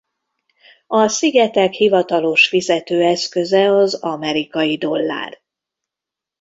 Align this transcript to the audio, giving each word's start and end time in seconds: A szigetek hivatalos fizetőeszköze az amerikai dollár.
A 0.87 1.07
szigetek 1.07 1.73
hivatalos 1.73 2.47
fizetőeszköze 2.47 3.71
az 3.75 3.93
amerikai 3.93 4.77
dollár. 4.77 5.41